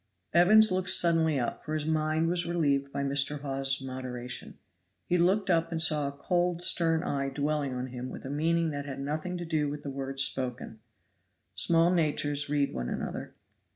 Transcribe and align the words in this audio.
Evans 0.33 0.71
looked 0.71 0.89
suddenly 0.89 1.39
up, 1.39 1.63
for 1.63 1.75
his 1.75 1.85
mind 1.85 2.27
was 2.27 2.47
relieved 2.47 2.91
by 2.91 3.03
Mr. 3.03 3.41
Hawes's 3.41 3.83
moderation; 3.85 4.57
he 5.05 5.19
looked 5.19 5.47
up 5.47 5.71
and 5.71 5.79
saw 5.79 6.07
a 6.07 6.11
cold, 6.11 6.59
stern 6.63 7.03
eye 7.03 7.29
dwelling 7.29 7.75
on 7.75 7.85
him 7.85 8.09
with 8.09 8.25
a 8.25 8.29
meaning 8.31 8.71
that 8.71 8.87
had 8.87 8.99
nothing 8.99 9.37
to 9.37 9.45
do 9.45 9.69
with 9.69 9.83
the 9.83 9.91
words 9.91 10.23
spoken. 10.23 10.79
Small 11.53 11.91
natures 11.91 12.49
read 12.49 12.73
one 12.73 12.89
another. 12.89 13.35